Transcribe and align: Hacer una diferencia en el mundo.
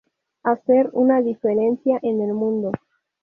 Hacer 0.41 0.89
una 0.93 1.21
diferencia 1.21 1.99
en 2.01 2.21
el 2.23 2.33
mundo. 2.33 2.71